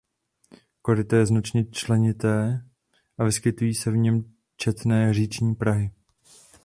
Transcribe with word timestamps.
Koryto 0.81 1.15
je 1.15 1.25
značně 1.25 1.65
členité 1.65 2.65
a 3.17 3.23
vyskytují 3.23 3.73
se 3.75 3.91
v 3.91 3.97
něm 3.97 4.33
četné 4.57 5.13
říční 5.13 5.55
prahy. 5.55 5.91